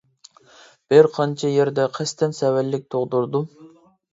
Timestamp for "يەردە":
1.57-1.85